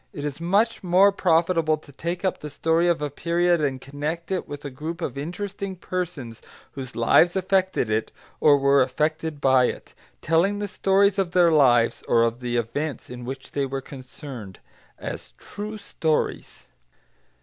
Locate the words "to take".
1.77-2.25